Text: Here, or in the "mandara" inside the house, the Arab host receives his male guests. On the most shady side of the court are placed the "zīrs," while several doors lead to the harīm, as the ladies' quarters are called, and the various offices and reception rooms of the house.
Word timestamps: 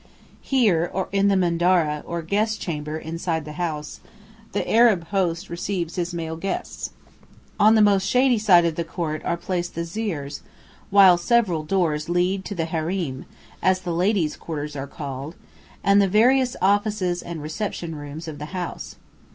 Here, 0.41 0.89
or 0.91 1.09
in 1.11 1.27
the 1.27 1.35
"mandara" 1.35 2.03
inside 3.03 3.45
the 3.45 3.51
house, 3.51 3.99
the 4.51 4.67
Arab 4.67 5.09
host 5.09 5.47
receives 5.47 5.93
his 5.95 6.11
male 6.11 6.37
guests. 6.37 6.93
On 7.59 7.75
the 7.75 7.83
most 7.83 8.07
shady 8.07 8.39
side 8.39 8.65
of 8.65 8.73
the 8.73 8.83
court 8.83 9.23
are 9.23 9.37
placed 9.37 9.75
the 9.75 9.81
"zīrs," 9.81 10.41
while 10.89 11.19
several 11.19 11.61
doors 11.63 12.09
lead 12.09 12.45
to 12.45 12.55
the 12.55 12.65
harīm, 12.65 13.25
as 13.61 13.81
the 13.81 13.93
ladies' 13.93 14.37
quarters 14.37 14.75
are 14.75 14.87
called, 14.87 15.35
and 15.83 16.01
the 16.01 16.07
various 16.07 16.55
offices 16.63 17.21
and 17.21 17.43
reception 17.43 17.93
rooms 17.93 18.27
of 18.27 18.39
the 18.39 18.45
house. 18.57 18.95